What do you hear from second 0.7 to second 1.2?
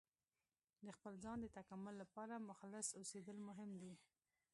د خپل